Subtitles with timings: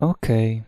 [0.00, 0.62] okay.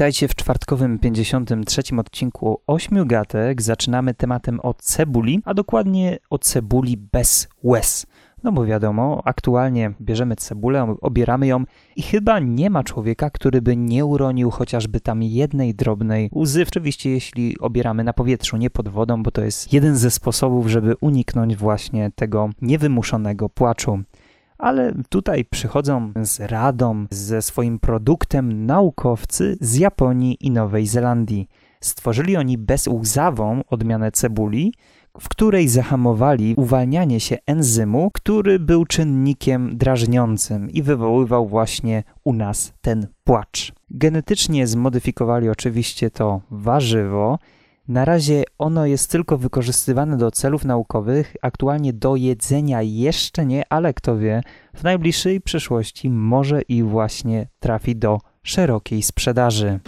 [0.00, 3.62] Witajcie w czwartkowym 53 odcinku Ośmiu Gatek.
[3.62, 8.06] Zaczynamy tematem o cebuli, a dokładnie o cebuli bez łez.
[8.42, 11.64] No bo wiadomo, aktualnie bierzemy cebulę, obieramy ją
[11.96, 16.64] i chyba nie ma człowieka, który by nie uronił chociażby tam jednej drobnej łzy.
[16.68, 20.94] Oczywiście jeśli obieramy na powietrzu, nie pod wodą, bo to jest jeden ze sposobów, żeby
[21.00, 24.02] uniknąć właśnie tego niewymuszonego płaczu
[24.60, 31.48] ale tutaj przychodzą z radą, ze swoim produktem naukowcy z Japonii i Nowej Zelandii.
[31.80, 34.72] Stworzyli oni bezłzawą odmianę cebuli,
[35.20, 42.72] w której zahamowali uwalnianie się enzymu, który był czynnikiem drażniącym i wywoływał właśnie u nas
[42.80, 43.72] ten płacz.
[43.90, 47.38] Genetycznie zmodyfikowali oczywiście to warzywo,
[47.90, 53.94] na razie ono jest tylko wykorzystywane do celów naukowych, aktualnie do jedzenia jeszcze nie, ale
[53.94, 54.42] kto wie,
[54.74, 59.80] w najbliższej przyszłości może i właśnie trafi do szerokiej sprzedaży.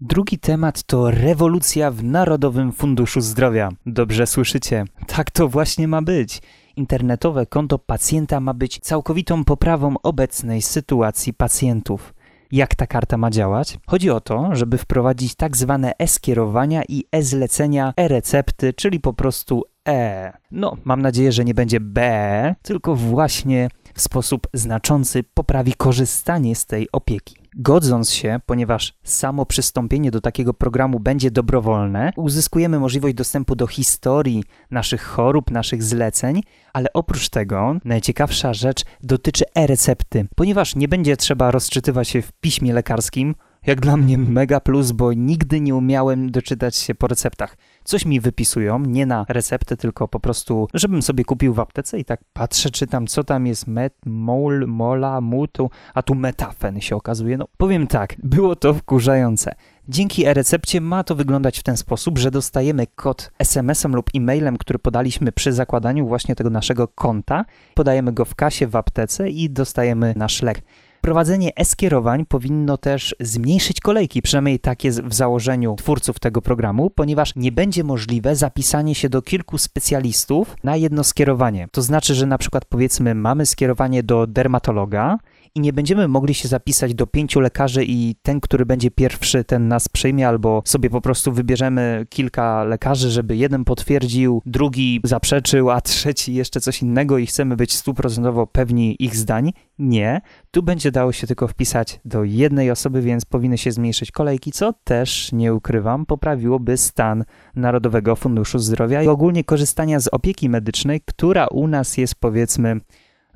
[0.00, 3.68] Drugi temat to rewolucja w Narodowym Funduszu Zdrowia.
[3.86, 4.84] Dobrze słyszycie?
[5.06, 6.42] Tak to właśnie ma być
[6.76, 12.14] internetowe konto pacjenta ma być całkowitą poprawą obecnej sytuacji pacjentów.
[12.52, 13.78] Jak ta karta ma działać?
[13.86, 20.32] Chodzi o to, żeby wprowadzić tak zwane e-skierowania i e-zlecenia, e-recepty, czyli po prostu E.
[20.50, 26.66] No, mam nadzieję, że nie będzie B, tylko właśnie w sposób znaczący poprawi korzystanie z
[26.66, 27.41] tej opieki.
[27.56, 34.44] Godząc się, ponieważ samo przystąpienie do takiego programu będzie dobrowolne, uzyskujemy możliwość dostępu do historii
[34.70, 36.42] naszych chorób, naszych zleceń,
[36.72, 42.72] ale oprócz tego najciekawsza rzecz dotyczy e-recepty, ponieważ nie będzie trzeba rozczytywać się w piśmie
[42.72, 43.34] lekarskim,
[43.66, 47.56] jak dla mnie mega plus, bo nigdy nie umiałem doczytać się po receptach.
[47.84, 52.04] Coś mi wypisują, nie na receptę, tylko po prostu, żebym sobie kupił w aptece i
[52.04, 57.38] tak patrzę, czytam, co tam jest met, mol, mola, mutu, a tu metafen się okazuje.
[57.38, 59.54] No powiem tak, było to wkurzające.
[59.88, 64.78] Dzięki e-recepcie ma to wyglądać w ten sposób, że dostajemy kod SMS-em lub e-mailem, który
[64.78, 67.44] podaliśmy przy zakładaniu właśnie tego naszego konta,
[67.74, 70.62] podajemy go w kasie w aptece i dostajemy nasz lek.
[71.02, 77.36] Wprowadzenie e-skierowań powinno też zmniejszyć kolejki, przynajmniej tak jest w założeniu twórców tego programu, ponieważ
[77.36, 81.68] nie będzie możliwe zapisanie się do kilku specjalistów na jedno skierowanie.
[81.72, 85.18] To znaczy, że na przykład powiedzmy mamy skierowanie do dermatologa,
[85.54, 89.68] i nie będziemy mogli się zapisać do pięciu lekarzy i ten, który będzie pierwszy, ten
[89.68, 95.80] nas przyjmie, albo sobie po prostu wybierzemy kilka lekarzy, żeby jeden potwierdził, drugi zaprzeczył, a
[95.80, 99.52] trzeci jeszcze coś innego i chcemy być stuprocentowo pewni ich zdań.
[99.78, 100.20] Nie,
[100.50, 104.72] tu będzie dało się tylko wpisać do jednej osoby, więc powinny się zmniejszyć kolejki, co
[104.84, 107.24] też, nie ukrywam, poprawiłoby stan
[107.56, 112.80] Narodowego Funduszu Zdrowia i ogólnie korzystania z opieki medycznej, która u nas jest powiedzmy,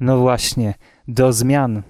[0.01, 0.75] no właśnie,
[1.09, 1.83] do zmian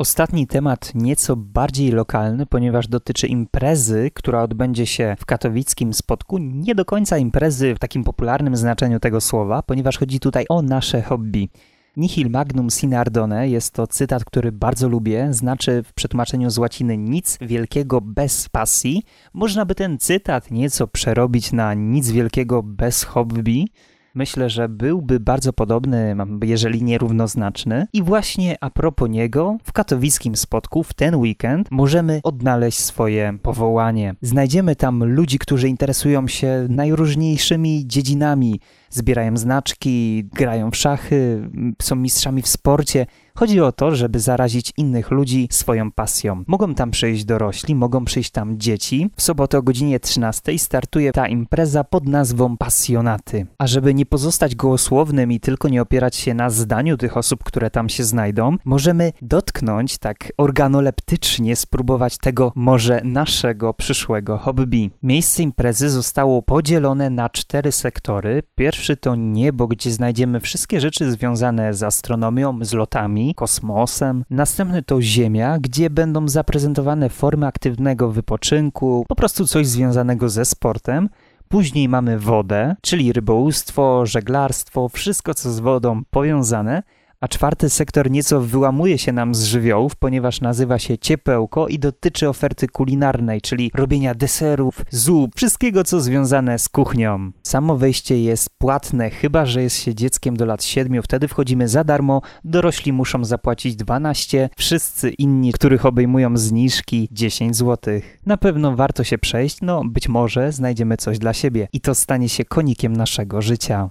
[0.00, 6.38] Ostatni temat nieco bardziej lokalny, ponieważ dotyczy imprezy, która odbędzie się w katowickim spotku.
[6.38, 11.02] Nie do końca imprezy w takim popularnym znaczeniu tego słowa, ponieważ chodzi tutaj o nasze
[11.02, 11.48] hobby.
[11.96, 16.96] Nihil magnum sine ardone jest to cytat, który bardzo lubię, znaczy w przetłumaczeniu z łaciny
[16.96, 19.02] nic wielkiego bez pasji.
[19.34, 23.68] Można by ten cytat nieco przerobić na nic wielkiego bez hobby,
[24.14, 27.86] myślę, że byłby bardzo podobny, jeżeli nie równoznaczny.
[27.92, 34.14] I właśnie a propos niego, w katowickim spotku w ten weekend możemy odnaleźć swoje powołanie.
[34.22, 38.60] Znajdziemy tam ludzi, którzy interesują się najróżniejszymi dziedzinami
[38.90, 41.50] zbierają znaczki, grają w szachy,
[41.82, 43.06] są mistrzami w sporcie.
[43.34, 46.44] Chodzi o to, żeby zarazić innych ludzi swoją pasją.
[46.46, 49.10] Mogą tam przyjść dorośli, mogą przyjść tam dzieci.
[49.16, 53.46] W sobotę o godzinie 13 startuje ta impreza pod nazwą Pasjonaty.
[53.58, 57.70] A żeby nie pozostać gołosłownym i tylko nie opierać się na zdaniu tych osób, które
[57.70, 64.90] tam się znajdą, możemy dotknąć tak organoleptycznie, spróbować tego może naszego przyszłego hobby.
[65.02, 68.42] Miejsce imprezy zostało podzielone na cztery sektory.
[68.54, 74.24] Pierwszy Pierwszy to niebo, gdzie znajdziemy wszystkie rzeczy związane z astronomią, z lotami, kosmosem.
[74.30, 81.08] Następny to Ziemia, gdzie będą zaprezentowane formy aktywnego wypoczynku, po prostu coś związanego ze sportem.
[81.48, 86.82] Później mamy wodę, czyli rybołówstwo, żeglarstwo, wszystko co z wodą powiązane.
[87.20, 92.28] A czwarty sektor nieco wyłamuje się nam z żywiołów, ponieważ nazywa się ciepełko i dotyczy
[92.28, 97.30] oferty kulinarnej, czyli robienia deserów, zup, wszystkiego co związane z kuchnią.
[97.42, 101.84] Samo wejście jest płatne, chyba że jest się dzieckiem do lat 7, wtedy wchodzimy za
[101.84, 108.00] darmo, dorośli muszą zapłacić 12, wszyscy inni, których obejmują zniżki 10 zł.
[108.26, 112.28] Na pewno warto się przejść, no być może znajdziemy coś dla siebie i to stanie
[112.28, 113.90] się konikiem naszego życia.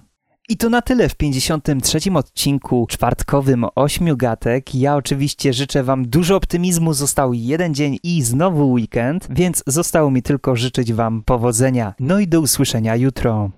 [0.50, 1.98] I to na tyle w 53.
[2.14, 4.74] odcinku czwartkowym Ośmiu Gatek.
[4.74, 6.94] Ja oczywiście życzę Wam dużo optymizmu.
[6.94, 11.94] Został jeden dzień i znowu weekend, więc zostało mi tylko życzyć Wam powodzenia.
[12.00, 13.50] No i do usłyszenia jutro.